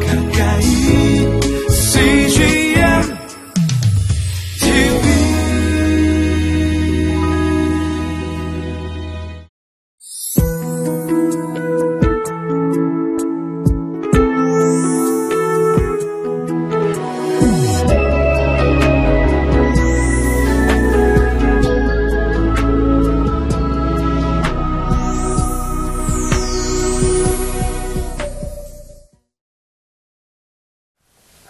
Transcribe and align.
가까 0.00 0.21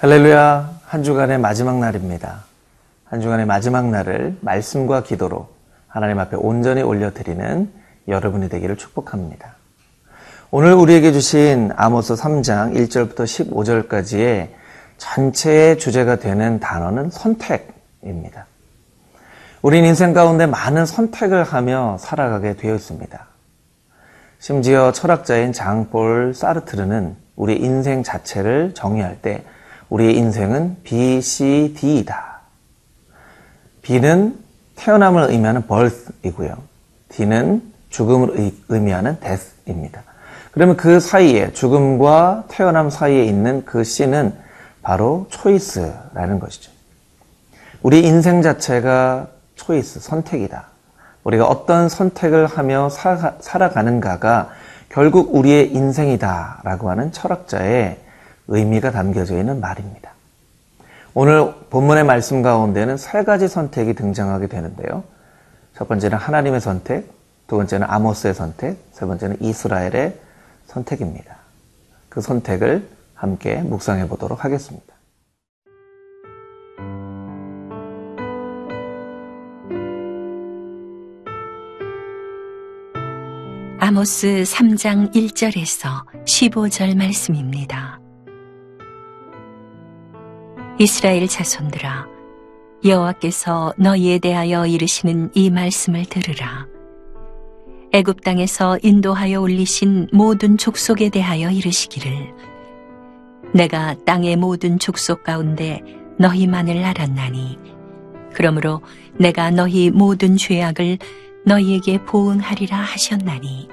할렐루야. 0.02 0.80
한 0.84 1.05
주간의 1.05 1.38
마지막 1.38 1.79
날입니다. 1.79 2.43
한 3.05 3.20
주간의 3.20 3.47
마지막 3.47 3.88
날을 3.88 4.37
말씀과 4.41 5.05
기도로 5.05 5.48
하나님 5.87 6.19
앞에 6.19 6.37
온전히 6.37 6.83
올려드리는 6.83 7.70
여러분이 8.09 8.48
되기를 8.48 8.77
축복합니다. 8.77 9.55
오늘 10.51 10.73
우리에게 10.73 11.12
주신 11.12 11.70
아모스 11.77 12.15
3장 12.15 12.74
1절부터 12.74 13.20
15절까지의 13.91 14.48
전체의 14.96 15.79
주제가 15.79 16.16
되는 16.16 16.59
단어는 16.59 17.10
선택입니다. 17.10 18.46
우린 19.62 19.84
인생 19.84 20.15
가운데 20.15 20.46
많은 20.46 20.84
선택을 20.84 21.45
하며 21.45 21.96
살아가게 22.01 22.57
되어 22.57 22.74
있습니다. 22.74 23.24
심지어 24.41 24.91
철학자인 24.91 25.52
장볼 25.52 26.34
사르트르는 26.34 27.15
우리 27.37 27.55
인생 27.55 28.02
자체를 28.02 28.74
정의할 28.74 29.23
때 29.23 29.45
우리의 29.93 30.16
인생은 30.16 30.79
B, 30.85 31.21
C, 31.21 31.74
D이다. 31.76 32.40
B는 33.82 34.38
태어남을 34.76 35.30
의미하는 35.30 35.66
birth이고요. 35.66 36.57
D는 37.10 37.62
죽음을 37.90 38.52
의미하는 38.68 39.20
death입니다. 39.20 40.02
그러면 40.52 40.79
그 40.79 40.98
사이에 40.98 41.52
죽음과 41.52 42.45
태어남 42.48 42.88
사이에 42.88 43.24
있는 43.24 43.66
그 43.66 43.85
C는 43.85 44.32
바로 44.80 45.26
choice라는 45.30 46.40
것이죠. 46.40 46.73
우리 47.82 48.01
인생 48.01 48.40
자체가 48.40 49.26
choice, 49.57 50.01
선택이다. 50.01 50.68
우리가 51.24 51.46
어떤 51.46 51.90
선택을 51.90 52.46
하며 52.46 52.88
살아가는가가 52.88 54.48
결국 54.88 55.35
우리의 55.35 55.70
인생이다라고 55.74 56.88
하는 56.88 57.13
철학자의 57.13 57.98
의미가 58.48 58.90
담겨져 58.90 59.38
있는 59.38 59.60
말입니다. 59.60 60.12
오늘 61.15 61.52
본문의 61.71 62.04
말씀 62.04 62.43
가운데는 62.43 62.96
세 62.96 63.23
가지 63.24 63.48
선택이 63.48 63.95
등장하게 63.95 64.47
되는데요. 64.47 65.04
첫 65.76 65.88
번째는 65.88 66.16
하나님의 66.16 66.60
선택, 66.60 67.06
두 67.47 67.56
번째는 67.56 67.87
아모스의 67.88 68.34
선택, 68.34 68.78
세 68.93 69.04
번째는 69.06 69.37
이스라엘의 69.41 70.19
선택입니다. 70.66 71.37
그 72.09 72.20
선택을 72.20 72.88
함께 73.15 73.56
묵상해 73.56 74.09
보도록 74.09 74.44
하겠습니다. 74.44 74.93
아모스 83.78 84.44
3장 84.47 85.12
1절에서 85.12 86.06
15절 86.25 86.97
말씀입니다. 86.97 87.91
이스라엘 90.78 91.28
자손들아 91.28 92.06
여호와께서 92.84 93.74
너희에 93.76 94.19
대하여 94.19 94.66
이르시는 94.66 95.30
이 95.34 95.50
말씀을 95.50 96.06
들으라. 96.06 96.66
애굽 97.92 98.22
땅에서 98.22 98.78
인도하여 98.82 99.41
올리신 99.41 100.08
모든 100.12 100.56
족속에 100.56 101.10
대하여 101.10 101.50
이르시기를. 101.50 102.34
내가 103.54 103.94
땅의 104.06 104.36
모든 104.36 104.78
족속 104.78 105.22
가운데 105.22 105.82
너희만을 106.19 106.82
알았나니 106.82 107.58
그러므로 108.32 108.80
내가 109.18 109.50
너희 109.50 109.91
모든 109.91 110.36
죄악을 110.38 110.98
너희에게 111.44 112.02
보응하리라 112.04 112.76
하셨나니 112.76 113.68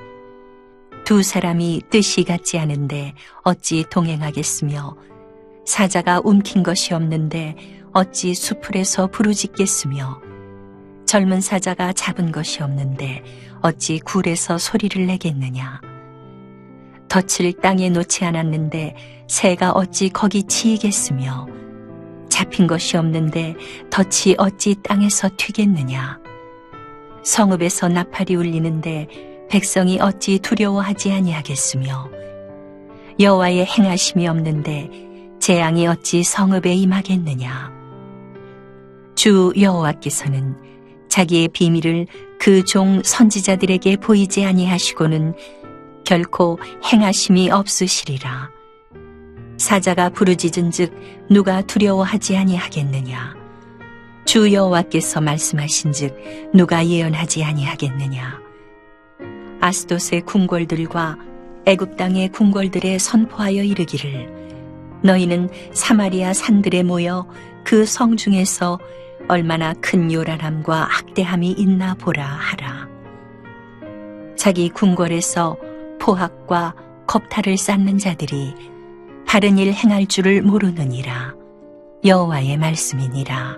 두 1.05 1.23
사람이 1.23 1.83
뜻이 1.89 2.23
같지 2.23 2.59
않은데 2.59 3.13
어찌 3.43 3.85
동행하겠으며 3.89 4.95
사자가 5.65 6.21
움킨 6.23 6.63
것이 6.63 6.93
없는데 6.93 7.55
어찌 7.93 8.33
수풀에서 8.33 9.07
부르짖겠으며? 9.07 10.21
젊은 11.05 11.41
사자가 11.41 11.93
잡은 11.93 12.31
것이 12.31 12.61
없는데 12.61 13.23
어찌 13.61 13.99
굴에서 13.99 14.57
소리를 14.57 15.05
내겠느냐? 15.07 15.81
덫을 17.09 17.53
땅에 17.53 17.89
놓지 17.89 18.23
않았는데 18.25 18.95
새가 19.27 19.71
어찌 19.71 20.09
거기 20.09 20.43
치이겠으며? 20.43 21.47
잡힌 22.29 22.67
것이 22.67 22.95
없는데 22.95 23.55
덫이 23.89 24.35
어찌 24.37 24.75
땅에서 24.83 25.29
튀겠느냐? 25.35 26.19
성읍에서 27.23 27.89
나팔이 27.89 28.35
울리는데 28.35 29.07
백성이 29.49 29.99
어찌 29.99 30.39
두려워하지 30.39 31.11
아니하겠으며? 31.11 32.09
여호와의 33.19 33.65
행하심이 33.65 34.27
없는데 34.27 35.08
재앙이 35.49 35.87
어찌 35.87 36.21
성읍에 36.21 36.75
임하겠느냐. 36.75 37.73
주 39.15 39.51
여호와께서는 39.59 40.55
자기의 41.09 41.47
비밀을 41.47 42.05
그 42.39 42.63
종 42.63 43.01
선지자들에게 43.03 43.95
보이지 43.95 44.45
아니하시고는 44.45 45.33
결코 46.05 46.59
행하심이 46.85 47.49
없으시리라. 47.49 48.51
사자가 49.57 50.09
부르짖은즉 50.09 51.27
누가 51.31 51.63
두려워하지 51.63 52.37
아니하겠느냐. 52.37 53.35
주 54.25 54.53
여호와께서 54.53 55.19
말씀하신즉 55.19 56.51
누가 56.53 56.85
예언하지 56.85 57.43
아니하겠느냐. 57.43 58.39
아스돗의 59.61 60.21
궁궐들과 60.27 61.17
애굽 61.65 61.97
땅의 61.97 62.29
궁궐들에 62.33 62.99
선포하여 62.99 63.63
이르기를 63.63 64.48
너희는 65.03 65.49
사마리아 65.73 66.33
산들에 66.33 66.83
모여 66.83 67.27
그 67.63 67.85
성 67.85 68.17
중에서 68.17 68.79
얼마나 69.27 69.73
큰 69.73 70.11
요란함과 70.11 70.83
학대함이 70.89 71.51
있나 71.51 71.93
보라 71.93 72.25
하라. 72.25 72.87
자기 74.35 74.69
궁궐에서 74.69 75.57
포학과 75.99 76.73
겁탈을 77.05 77.57
쌓는 77.57 77.97
자들이 77.97 78.55
바른 79.27 79.57
일 79.57 79.71
행할 79.73 80.07
줄을 80.07 80.41
모르느니라. 80.41 81.35
여호와의 82.03 82.57
말씀이니라. 82.57 83.57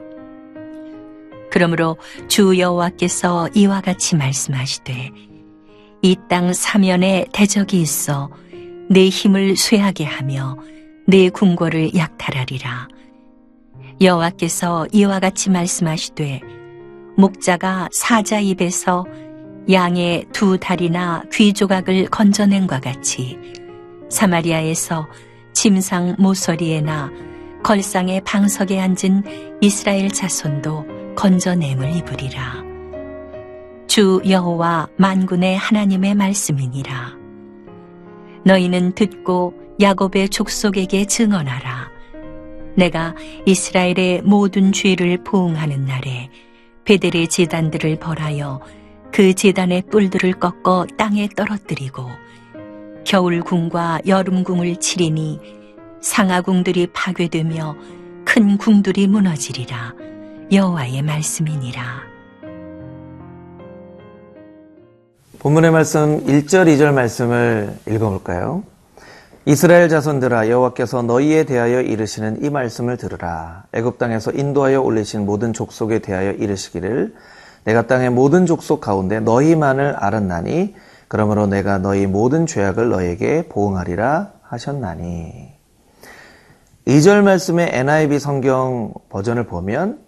그러므로 1.52 1.98
주 2.28 2.58
여호와께서 2.58 3.50
이와 3.54 3.82
같이 3.82 4.16
말씀하시되 4.16 5.12
이 6.02 6.16
땅 6.28 6.52
사면에 6.54 7.28
대적이 7.32 7.82
있어 7.82 8.30
내 8.90 9.08
힘을 9.10 9.56
쇠하게 9.56 10.06
하며 10.06 10.58
내 11.08 11.30
궁궐을 11.30 11.96
약탈하리라. 11.96 12.88
여호와께서 14.00 14.88
이와 14.92 15.20
같이 15.20 15.50
말씀하시되 15.50 16.42
목자가 17.18 17.90
사자 17.92 18.40
입에서 18.40 19.06
양의 19.70 20.26
두 20.32 20.58
다리나 20.58 21.24
귀 21.32 21.54
조각을 21.54 22.06
건져낸과 22.06 22.80
같이 22.80 23.38
사마리아에서 24.10 25.08
침상 25.54 26.16
모서리에나 26.18 27.12
걸상의 27.64 28.22
방석에 28.22 28.80
앉은 28.80 29.60
이스라엘 29.62 30.10
자손도 30.10 31.14
건져냄을 31.16 31.96
입으리라. 31.98 32.64
주 33.88 34.22
여호와 34.28 34.88
만군의 34.98 35.58
하나님의 35.58 36.16
말씀이니라. 36.16 37.18
너희는 38.46 38.94
듣고 38.94 39.61
야곱의 39.82 40.30
족속에게 40.30 41.06
증언하라. 41.06 41.90
내가 42.76 43.16
이스라엘의 43.46 44.22
모든 44.24 44.72
죄를 44.72 45.24
보응하는 45.24 45.86
날에 45.86 46.30
베델의 46.86 47.28
제단들을 47.28 47.98
벌하여 47.98 48.62
그 49.12 49.34
제단의 49.34 49.84
뿔들을 49.92 50.34
꺾어 50.34 50.86
땅에 50.98 51.28
떨어뜨리고 51.28 52.08
겨울궁과 53.06 54.02
여름궁을 54.08 54.78
치리니 54.78 55.40
상하궁들이 56.02 56.88
파괴되며 56.94 57.76
큰 58.24 58.58
궁들이 58.58 59.08
무너지리라 59.08 59.94
여호와의 60.52 61.02
말씀이니라. 61.02 62.12
본문의 65.40 65.72
말씀 65.72 66.24
1절, 66.26 66.68
2절 66.68 66.94
말씀을 66.94 67.76
읽어볼까요? 67.88 68.64
이스라엘 69.46 69.90
자손들아 69.90 70.50
여호와께서 70.50 71.02
너희에 71.02 71.46
대하여 71.46 71.82
이르시는 71.82 72.44
이 72.44 72.52
말씀을 72.52 72.98
들으라 72.98 73.64
애굽 73.74 73.98
땅에서 73.98 74.32
인도하여 74.32 74.82
올리신 74.82 75.26
모든 75.26 75.52
족속에 75.52 75.98
대하여 76.00 76.32
이르시기를 76.32 77.16
내가 77.64 77.88
땅의 77.88 78.12
모든 78.12 78.46
족속 78.46 78.82
가운데 78.82 79.20
너희만을 79.20 79.96
알았나니 79.96 80.76
그러므로 81.08 81.48
내가 81.48 81.80
너희 81.80 82.06
모든 82.06 82.46
죄악을 82.46 82.90
너희에게 82.90 83.48
보응하리라 83.50 84.32
하셨나니 84.44 85.54
2절 86.86 87.24
말씀의 87.24 87.72
NIV 87.74 88.20
성경 88.20 88.94
버전을 89.10 89.46
보면 89.46 90.00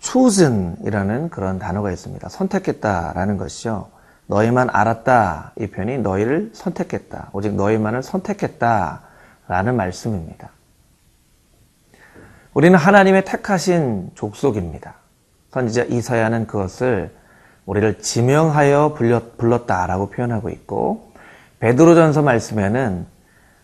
chosen이라는 0.00 1.30
그런 1.30 1.58
단어가 1.58 1.90
있습니다. 1.90 2.28
선택했다라는 2.28 3.36
것이죠. 3.36 3.88
너희만 4.26 4.70
알았다. 4.70 5.52
이 5.58 5.66
표현이 5.66 5.98
너희를 5.98 6.50
선택했다. 6.54 7.30
오직 7.32 7.54
너희만을 7.54 8.02
선택했다 8.02 9.02
라는 9.48 9.76
말씀입니다. 9.76 10.50
우리는 12.54 12.78
하나님의 12.78 13.24
택하신 13.24 14.12
족속입니다. 14.14 14.94
선지자 15.50 15.84
이사야는 15.84 16.46
그것을 16.46 17.14
우리를 17.66 18.00
지명하여 18.00 18.96
불렀다라고 19.36 20.10
표현하고 20.10 20.50
있고 20.50 21.12
베드로전서 21.60 22.22
말씀에는 22.22 23.06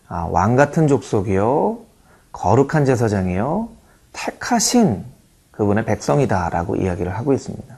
아, 0.07 0.27
왕 0.29 0.55
같은 0.55 0.87
족속이요 0.87 1.79
거룩한 2.31 2.85
제사장이요 2.85 3.69
택하신 4.13 5.05
그분의 5.51 5.85
백성이다라고 5.85 6.75
이야기를 6.75 7.15
하고 7.15 7.33
있습니다. 7.33 7.77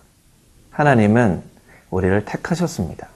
하나님은 0.71 1.52
우리를 1.93 2.25
택하셨습니다. 2.25 3.07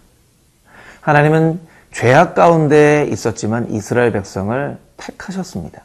하나님은 1.02 1.60
죄악 1.92 2.36
가운데 2.36 3.08
있었지만 3.12 3.70
이스라엘 3.72 4.12
백성을 4.12 4.78
택하셨습니다. 4.98 5.82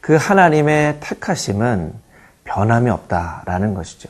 그 0.00 0.16
하나님의 0.16 0.98
택하심은 1.00 1.92
변함이 2.44 2.90
없다라는 2.90 3.74
것이죠. 3.74 4.08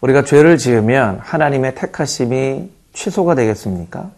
우리가 0.00 0.24
죄를 0.24 0.58
지으면 0.58 1.18
하나님의 1.20 1.74
택하심이 1.74 2.70
취소가 2.92 3.34
되겠습니까? 3.34 4.10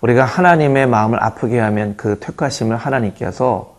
우리가 0.00 0.24
하나님의 0.24 0.86
마음을 0.86 1.22
아프게 1.22 1.58
하면 1.58 1.96
그 1.96 2.18
택하심을 2.20 2.76
하나님께서 2.76 3.74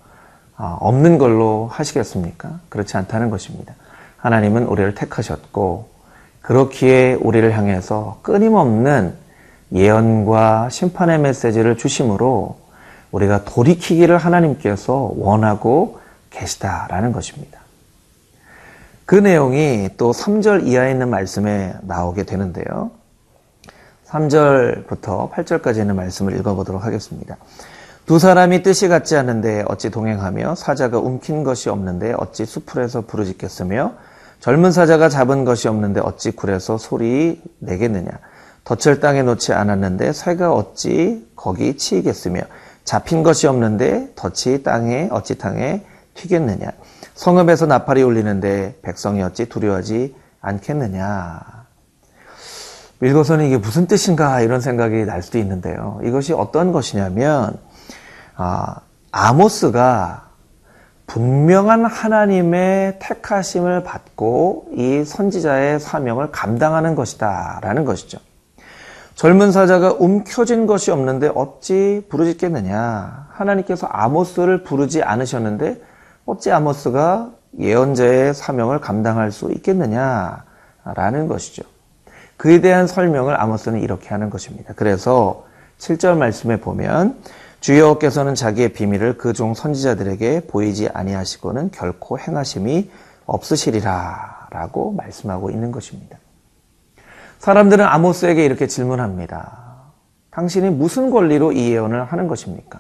아, 0.58 0.76
없는 0.80 1.20
걸로 1.20 1.70
하시겠습니까? 1.72 2.60
그렇지 2.70 2.98
않다는 2.98 3.30
것입니다. 3.30 3.76
하나님은 4.18 4.64
우리를 4.64 4.96
택하셨고 4.96 5.97
그렇기에 6.48 7.16
우리를 7.16 7.52
향해서 7.58 8.20
끊임없는 8.22 9.14
예언과 9.74 10.70
심판의 10.70 11.20
메시지를 11.20 11.76
주심으로 11.76 12.58
우리가 13.12 13.44
돌이키기를 13.44 14.18
하나님께서 14.18 15.12
원하고 15.18 16.00
계시다라는 16.30 17.12
것입니다. 17.12 17.60
그 19.06 19.16
내용이 19.16 19.90
또 19.98 20.14
3절 20.14 20.68
이하에 20.68 20.92
있는 20.92 21.10
말씀에 21.10 21.74
나오게 21.82 22.24
되는데요. 22.24 22.92
3절부터 24.08 25.30
8절까지 25.30 25.80
있는 25.80 25.98
말씀을 25.98 26.34
읽어보도록 26.38 26.86
하겠습니다. 26.86 27.36
두 28.06 28.20
사람이 28.20 28.64
뜻이 28.64 28.88
같지 28.88 29.18
않은데 29.18 29.66
어찌 29.68 29.90
동행하며 29.90 30.56
사자가 30.56 30.98
움킨 30.98 31.44
것이 31.44 31.70
없는데 31.70 32.14
어찌 32.18 32.46
수풀에서 32.46 33.02
부르짖겠으며 33.02 34.07
젊은 34.40 34.72
사자가 34.72 35.10
잡은 35.10 35.46
것이 35.46 35.68
없는데 35.68 36.02
어찌 36.02 36.32
굴에서 36.32 36.78
소리 36.78 37.42
내겠느냐? 37.60 38.10
덫을 38.64 39.00
땅에 39.00 39.24
놓지 39.24 39.54
않았는데 39.54 40.14
새가 40.14 40.54
어찌 40.54 41.28
거기 41.36 41.78
치이겠으며? 41.78 42.42
잡힌 42.84 43.24
것이 43.24 43.48
없는데 43.48 44.14
덫이 44.16 44.64
땅에 44.64 45.10
어찌 45.12 45.38
땅에 45.38 45.84
튀겠느냐? 46.14 46.72
성읍에서 47.16 47.66
나팔이 47.66 48.04
울리는데 48.04 48.80
백성이 48.82 49.22
어찌 49.24 49.50
두려워하지 49.50 50.16
않겠느냐? 50.42 51.58
읽어서는 53.02 53.46
이게 53.46 53.58
무슨 53.58 53.88
뜻인가 53.88 54.42
이런 54.42 54.60
생각이 54.62 55.06
날 55.06 55.22
수도 55.22 55.38
있는데요. 55.38 56.00
이것이 56.04 56.34
어떤 56.34 56.72
것이냐면 56.72 57.58
아, 58.36 58.78
아모스가 59.12 60.27
분명한 61.08 61.86
하나님의 61.86 63.00
택하심을 63.00 63.84
받고 63.84 64.68
이 64.76 65.04
선지자의 65.06 65.80
사명을 65.80 66.32
감당하는 66.32 66.96
것이다 66.96 67.60
라는 67.64 67.86
것이죠. 67.86 68.20
젊은 69.16 69.52
사자가 69.52 69.94
움켜진 69.94 70.68
것이 70.68 70.92
없는데 70.92 71.32
어찌 71.34 72.06
부르짖겠느냐. 72.10 73.30
하나님께서 73.32 73.88
아모스를 73.88 74.64
부르지 74.64 75.02
않으셨는데 75.02 75.82
어찌 76.26 76.52
아모스가 76.52 77.32
예언자의 77.58 78.36
사명을 78.36 78.80
감당할 78.80 79.32
수 79.32 79.52
있겠느냐. 79.52 80.44
라는 80.94 81.28
것이죠. 81.28 81.64
그에 82.38 82.62
대한 82.62 82.86
설명을 82.86 83.40
아모스는 83.42 83.82
이렇게 83.82 84.10
하는 84.10 84.30
것입니다. 84.30 84.74
그래서 84.76 85.46
7절 85.80 86.18
말씀에 86.18 86.58
보면 86.58 87.18
주여께서는 87.60 88.36
자기의 88.36 88.74
비밀을 88.74 89.18
그 89.18 89.34
종 89.34 89.54
선지자들에게 89.54 90.48
보이지 90.48 90.90
아니하시고는 90.94 91.72
결코 91.72 92.18
행하심이 92.20 92.90
없으시리라 93.26 94.48
라고 94.52 94.92
말씀하고 94.94 95.50
있는 95.50 95.72
것입니다. 95.72 96.18
사람들은 97.40 97.86
아모스에게 97.86 98.46
이렇게 98.46 98.68
질문합니다. 98.68 99.66
당신이 100.32 100.70
무슨 100.70 101.10
권리로 101.12 101.52
이 101.52 101.72
예언을 101.72 102.06
하는 102.06 102.28
것입니까? 102.28 102.80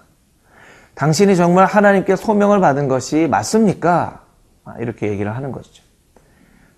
당신이 0.95 1.35
정말 1.35 1.65
하나님께 1.65 2.15
소명을 2.15 2.59
받은 2.59 2.88
것이 2.88 3.27
맞습니까? 3.30 4.21
아, 4.63 4.75
이렇게 4.80 5.09
얘기를 5.09 5.35
하는 5.35 5.51
것이죠. 5.51 5.83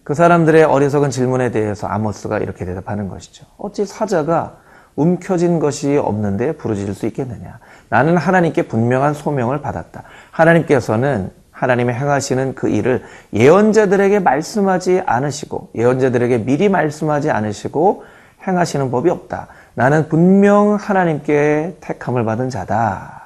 그 0.04 0.14
사람들의 0.14 0.64
어리석은 0.64 1.10
질문에 1.12 1.52
대해서 1.52 1.88
아모스가 1.88 2.40
이렇게 2.40 2.66
대답하는 2.66 3.08
것이죠. 3.08 3.46
어찌 3.58 3.86
사자가 3.86 4.58
움켜진 5.00 5.60
것이 5.60 5.96
없는데 5.96 6.54
부르짖을 6.58 6.94
수 6.94 7.06
있겠느냐? 7.08 7.60
나는 7.88 8.18
하나님께 8.18 8.64
분명한 8.64 9.14
소명을 9.14 9.62
받았다. 9.62 10.04
하나님께서는 10.32 11.32
하나님의 11.52 11.96
행하시는 11.96 12.54
그 12.54 12.68
일을 12.68 13.04
예언자들에게 13.34 14.20
말씀하지 14.20 15.04
않으시고 15.06 15.72
예언자들에게 15.76 16.40
미리 16.40 16.68
말씀하지 16.68 17.32
않으시고 17.32 18.04
행하시는 18.46 18.92
법이 18.92 19.10
없다. 19.10 19.48
나는 19.74 20.10
분명 20.10 20.76
하나님께 20.76 21.78
택함을 21.80 22.26
받은 22.26 22.50
자다. 22.50 23.22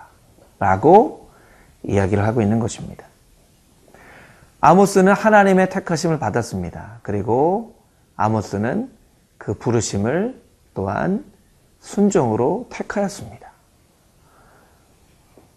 라고 0.60 1.30
이야기를 1.84 2.24
하고 2.24 2.42
있는 2.42 2.60
것입니다. 2.60 3.06
아모스는 4.62 5.14
하나님의 5.14 5.70
택하심을 5.72 6.20
받았습니다. 6.20 7.00
그리고 7.02 7.76
아모스는 8.16 8.90
그 9.38 9.56
부르심을 9.56 10.40
또한 10.74 11.33
순종으로 11.84 12.68
택하였습니다. 12.70 13.52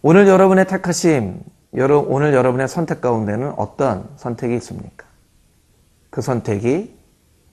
오늘 0.02 0.26
여러분의 0.26 0.66
택하심, 0.66 1.40
오늘 1.73 2.35
여러분의 2.35 2.68
선택 2.68 3.00
가운데는 3.00 3.54
어떤 3.56 4.09
선택이 4.16 4.54
있습니까? 4.56 5.06
그 6.11 6.21
선택이 6.21 6.97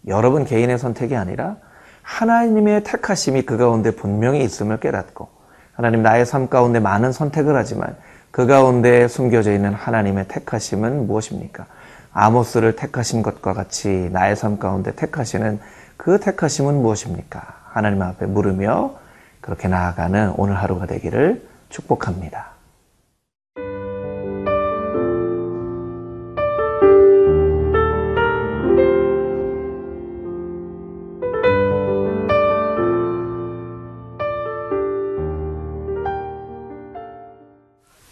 여러분 0.08 0.44
개인의 0.44 0.78
선택이 0.80 1.16
아니라 1.16 1.58
하나님의 2.02 2.84
택하심이 2.84 3.44
그 3.44 3.58
가운데 3.58 3.92
분명히 3.92 4.44
있음을 4.44 4.80
깨닫고 4.80 5.30
하나님 5.74 6.02
나의 6.02 6.26
삶 6.26 6.50
가운데 6.50 6.80
많은 6.80 7.12
선택을 7.12 7.56
하지만 7.56 7.96
그 8.32 8.48
가운데 8.48 9.08
숨겨져 9.08 9.54
있는 9.54 9.74
하나님의 9.74 10.28
택하심은 10.28 11.08
무엇입니까? 11.08 11.68
아모스를 12.12 12.76
택하신 12.76 13.22
것과 13.22 13.54
같이 13.54 14.10
나의 14.12 14.36
삶 14.36 14.58
가운데 14.58 14.94
택하시는 14.96 15.60
그 15.96 16.20
택하심은 16.20 16.82
무엇입니까? 16.82 17.63
하나님 17.74 18.04
앞에 18.04 18.28
물으며 18.28 18.94
그렇게 19.42 19.68
나아가는 19.68 20.34
오늘 20.38 20.56
하루가 20.56 20.86
되기를 20.86 21.48
축복합니다. 21.70 22.54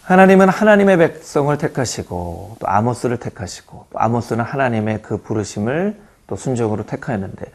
하나님은 0.04 0.50
하나님의 0.50 0.98
백성을 0.98 1.56
택하시고 1.58 2.58
또 2.60 2.68
아모스를 2.68 3.18
택하시고 3.18 3.86
또 3.92 4.00
아모스는 4.00 4.44
하나님의 4.44 5.04
그 5.04 5.18
부르심을 5.18 5.96
또 6.26 6.36
순종으로 6.36 6.86
택하였는데 6.86 7.46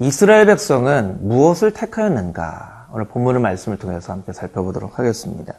이스라엘 0.00 0.46
백성은 0.46 1.28
무엇을 1.28 1.72
택하였는가? 1.72 2.88
오늘 2.92 3.06
본문의 3.06 3.40
말씀을 3.40 3.78
통해서 3.78 4.12
함께 4.12 4.32
살펴보도록 4.32 4.98
하겠습니다. 4.98 5.54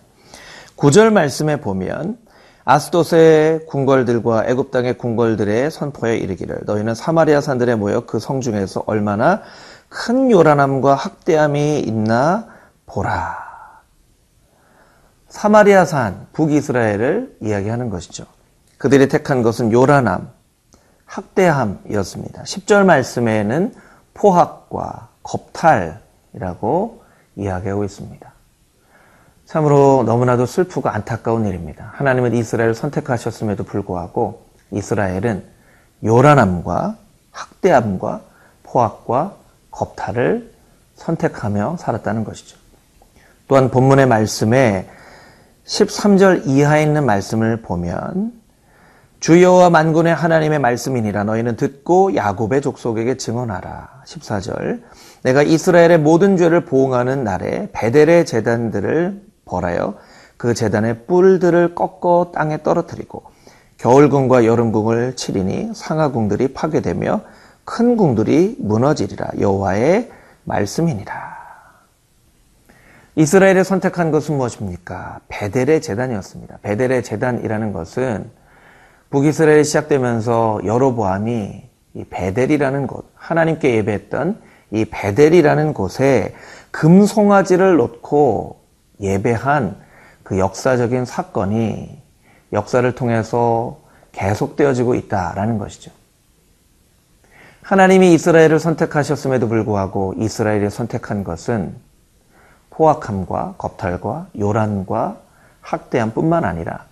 9절 0.77 1.11
말씀에 1.11 1.61
보면 1.61 2.17
아스도스의 2.65 3.65
궁궐들과 3.67 4.45
애굽 4.47 4.71
땅의 4.71 4.97
궁궐들의 4.97 5.71
선포에 5.71 6.17
이르기를 6.17 6.61
너희는 6.65 6.95
사마리아 6.95 7.39
산들에 7.39 7.75
모여 7.75 8.05
그 8.05 8.19
성 8.19 8.41
중에서 8.41 8.83
얼마나 8.87 9.41
큰 9.87 10.31
요란함과 10.31 10.95
학대함이 10.95 11.79
있나 11.79 12.47
보라. 12.87 13.37
사마리아 15.29 15.85
산 15.85 16.27
북이스라엘을 16.33 17.37
이야기하는 17.41 17.89
것이죠. 17.89 18.25
그들이 18.77 19.07
택한 19.07 19.43
것은 19.43 19.71
요란함, 19.71 20.29
학대함이었습니다. 21.05 22.43
10절 22.43 22.85
말씀에는 22.85 23.73
포학과 24.15 25.09
겁탈이라고 25.21 27.03
이야기하고 27.35 27.83
있습니다. 27.83 28.33
참으로 29.45 30.03
너무나도 30.05 30.47
슬프고 30.47 30.89
안타까운 30.89 31.45
일입니다. 31.45 31.91
하나님은 31.93 32.33
이스라엘을 32.33 32.73
선택하셨음에도 32.73 33.63
불구하고 33.63 34.45
이스라엘은 34.71 35.45
요란함과 36.03 36.97
학대함과 37.31 38.21
포악과 38.63 39.35
겁탈을 39.69 40.51
선택하며 40.95 41.77
살았다는 41.77 42.23
것이죠. 42.23 42.57
또한 43.47 43.69
본문의 43.69 44.07
말씀에 44.07 44.89
13절 45.65 46.47
이하에 46.47 46.83
있는 46.83 47.05
말씀을 47.05 47.61
보면 47.61 48.33
주여와 49.25 49.71
만군의 49.71 50.13
하나님의 50.13 50.59
말씀이니라 50.59 51.23
너희는 51.23 51.55
듣고 51.55 52.13
야곱의 52.13 52.61
족속에게 52.61 53.17
증언하라. 53.17 54.03
14절 54.05 54.83
내가 55.23 55.41
이스라엘의 55.41 55.97
모든 55.97 56.37
죄를 56.37 56.63
보응하는 56.65 57.23
날에 57.23 57.69
베델의 57.73 58.27
재단들을 58.27 59.23
벌하여 59.45 59.95
그 60.37 60.53
재단의 60.53 61.07
뿔들을 61.07 61.73
꺾어 61.73 62.33
땅에 62.35 62.61
떨어뜨리고 62.61 63.23
겨울궁과 63.77 64.45
여름궁을 64.45 65.15
치리니 65.15 65.71
상하궁들이 65.73 66.53
파괴되며 66.53 67.21
큰 67.63 67.97
궁들이 67.97 68.57
무너지리라 68.59 69.31
여호와의 69.39 70.11
말씀이니라. 70.43 71.35
이스라엘을 73.15 73.63
선택한 73.63 74.11
것은 74.11 74.37
무엇입니까? 74.37 75.21
베델의 75.29 75.81
재단이었습니다. 75.81 76.59
베델의 76.61 77.01
재단이라는 77.01 77.73
것은 77.73 78.44
북이스라엘이 79.09 79.63
시작되면서 79.63 80.61
여로보암이 80.65 81.63
이 81.93 82.03
베델이라는 82.09 82.87
곳, 82.87 83.09
하나님께 83.15 83.75
예배했던 83.75 84.41
이 84.71 84.85
베델이라는 84.85 85.73
곳에 85.73 86.35
금송아지를 86.71 87.77
놓고 87.77 88.59
예배한 88.99 89.77
그 90.23 90.39
역사적인 90.39 91.05
사건이 91.05 92.01
역사를 92.51 92.95
통해서 92.95 93.77
계속되어지고 94.11 94.95
있다라는 94.95 95.57
것이죠. 95.57 95.91
하나님이 97.61 98.13
이스라엘을 98.13 98.59
선택하셨음에도 98.59 99.47
불구하고 99.47 100.13
이스라엘이 100.17 100.69
선택한 100.69 101.23
것은 101.23 101.75
포악함과 102.69 103.55
겁탈과 103.57 104.27
요란과 104.37 105.17
학대함뿐만 105.61 106.43
아니라 106.43 106.85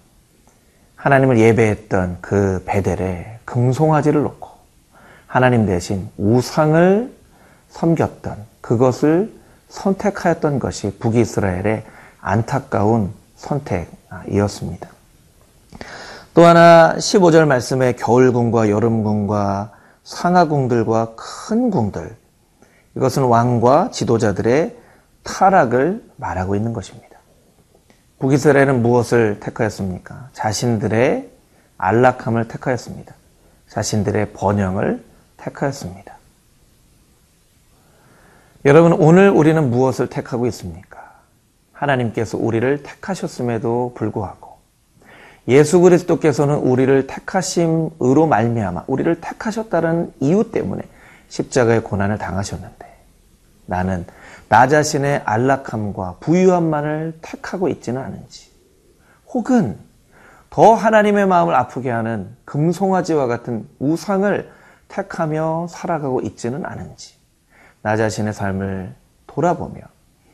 하나님을 1.04 1.38
예배했던 1.38 2.20
그 2.22 2.64
베델에 2.66 3.40
금송아지를 3.44 4.24
놓고 4.24 4.48
하나님 5.28 5.66
대신 5.66 6.10
우상을 6.18 7.14
섬겼던 7.72 8.38
그것을 8.62 9.34
선택하였던 9.68 10.60
것이 10.60 10.98
북이스라엘의 11.00 11.84
안타까운 12.22 13.12
선택이었습니다. 13.36 14.88
또 16.36 16.46
하나 16.46 16.96
15절 16.96 17.48
말씀에 17.48 17.94
겨울궁과 17.94 18.70
여름궁과 18.70 19.72
상하궁들과 20.06 21.16
큰 21.18 21.70
궁들 21.70 22.16
이것은 22.96 23.24
왕과 23.24 23.92
지도자들의 23.92 24.78
타락을 25.24 26.02
말하고 26.16 26.56
있는 26.56 26.72
것입니다. 26.72 27.13
북이스라엘은 28.20 28.82
무엇을 28.82 29.40
택하였습니까? 29.40 30.30
자신들의 30.34 31.30
안락함을 31.78 32.48
택하였습니다. 32.48 33.14
자신들의 33.68 34.34
번영을 34.34 35.04
택하였습니다. 35.38 36.18
여러분, 38.66 38.94
오늘 38.94 39.30
우리는 39.30 39.70
무엇을 39.70 40.08
택하고 40.08 40.48
있습니까? 40.48 40.94
하나님께서 41.74 42.38
우리를 42.38 42.84
택하셨음에도 42.84 43.94
불구하고 43.96 44.54
예수 45.48 45.82
그리스도께서는 45.82 46.56
우리를 46.56 47.08
택하심으로 47.08 48.28
말미암아 48.28 48.86
우리를 48.88 49.20
택하셨다는 49.20 50.14
이유 50.22 50.52
때문에 50.52 50.84
십자가의 51.28 51.84
고난을 51.84 52.18
당하셨는데 52.18 52.96
나는 53.66 54.06
나 54.50 54.68
자신의 54.68 55.24
안락함과 55.26 56.18
부유함만을 56.20 57.20
택하고 57.22 57.68
있지는 57.70 58.02
않은지 58.02 58.52
혹은 59.28 59.78
더 60.50 60.76
하나님의 60.76 61.26
마음을 61.26 61.56
아프게 61.56 61.90
하는 61.90 62.36
금송아지와 62.46 63.26
같은 63.26 63.68
우상을 63.80 64.52
택하며 64.88 65.68
살아가고 65.70 66.22
있지는 66.22 66.66
않은지 66.66 67.16
나 67.82 67.98
자신의 67.98 68.34
삶을 68.34 68.94
돌아보며 69.26 69.82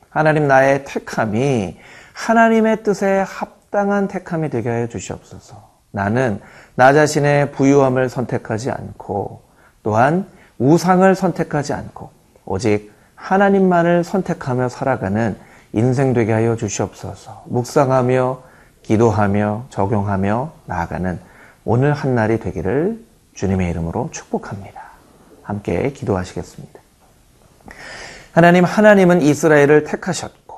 하나님 0.09 0.47
나의 0.47 0.83
택함이 0.85 1.77
하나님의 2.13 2.83
뜻에 2.83 3.23
합당한 3.25 4.07
택함이 4.07 4.49
되게 4.49 4.69
하여 4.69 4.87
주시옵소서. 4.87 5.69
나는 5.91 6.41
나 6.75 6.93
자신의 6.93 7.51
부유함을 7.51 8.09
선택하지 8.09 8.71
않고 8.71 9.41
또한 9.83 10.27
우상을 10.57 11.15
선택하지 11.15 11.73
않고 11.73 12.11
오직 12.45 12.91
하나님만을 13.19 14.03
선택하며 14.03 14.69
살아가는 14.69 15.37
인생 15.73 16.13
되게 16.13 16.31
하여 16.31 16.55
주시옵소서. 16.55 17.43
묵상하며 17.47 18.41
기도하며 18.81 19.65
적용하며 19.69 20.51
나아가는 20.65 21.19
오늘 21.65 21.93
한 21.93 22.15
날이 22.15 22.39
되기를 22.39 23.03
주님의 23.35 23.69
이름으로 23.69 24.09
축복합니다. 24.11 24.81
함께 25.43 25.91
기도하시겠습니다. 25.91 26.79
하나님, 28.31 28.63
하나님은 28.63 29.21
이스라엘을 29.21 29.83
택하셨고, 29.83 30.55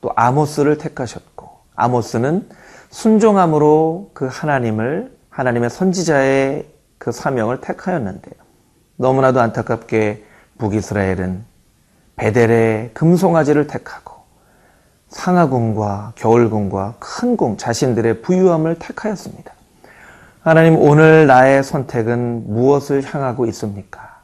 또 0.00 0.10
아모스를 0.14 0.78
택하셨고, 0.78 1.48
아모스는 1.74 2.48
순종함으로 2.90 4.10
그 4.14 4.28
하나님을, 4.30 5.16
하나님의 5.30 5.70
선지자의 5.70 6.66
그 6.98 7.12
사명을 7.12 7.60
택하였는데요. 7.60 8.34
너무나도 8.96 9.40
안타깝게 9.40 10.24
북이스라엘은 10.58 11.44
베델의 12.18 12.90
금송아지를 12.94 13.66
택하고, 13.66 14.14
상하궁과 15.08 16.12
겨울궁과 16.16 16.96
큰 16.98 17.36
궁, 17.36 17.56
자신들의 17.56 18.22
부유함을 18.22 18.78
택하였습니다. 18.78 19.52
하나님, 20.42 20.76
오늘 20.76 21.26
나의 21.26 21.62
선택은 21.64 22.52
무엇을 22.52 23.02
향하고 23.02 23.46
있습니까? 23.46 24.18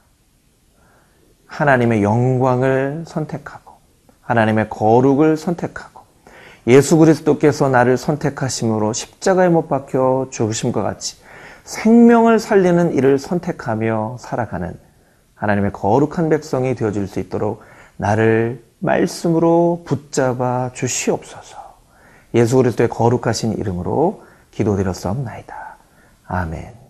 하나님의 1.46 2.02
영광을 2.02 3.04
선택하고 3.06 3.74
하나님의 4.22 4.70
거룩을 4.70 5.36
선택하고 5.36 6.02
예수 6.66 6.96
그리스도께서 6.96 7.68
나를 7.68 7.96
선택하심으로 7.96 8.92
십자가에 8.92 9.48
못 9.48 9.68
박혀 9.68 10.28
죽으심과 10.30 10.82
같이 10.82 11.16
생명을 11.64 12.38
살리는 12.40 12.94
일을 12.94 13.18
선택하며 13.18 14.16
살아가는 14.18 14.76
하나님의 15.34 15.72
거룩한 15.72 16.28
백성이 16.28 16.74
되어줄 16.74 17.06
수 17.06 17.20
있도록 17.20 17.62
나를 17.96 18.64
말씀으로 18.78 19.82
붙잡아 19.84 20.72
주시옵소서. 20.74 21.64
예수 22.34 22.56
그리스도의 22.56 22.88
거룩하신 22.88 23.58
이름으로 23.58 24.22
기도드렸사옵나이다. 24.50 25.76
아멘. 26.26 26.84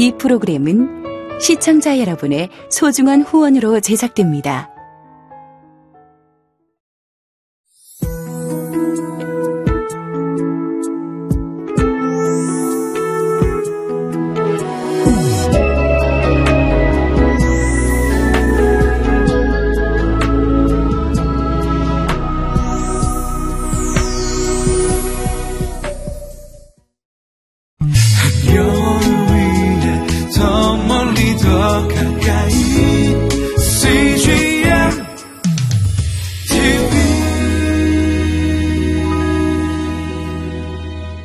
이 0.00 0.12
프로그램은 0.16 1.38
시청자 1.40 1.98
여러분의 1.98 2.50
소중한 2.70 3.22
후원으로 3.22 3.80
제작됩니다. 3.80 4.77